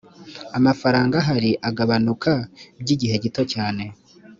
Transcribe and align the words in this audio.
amafaranga 0.57 1.13
ahari 1.21 1.51
agabanuka 1.69 2.31
by 2.81 2.89
igihe 2.95 3.15
gito 3.23 3.41
cyane 3.53 3.83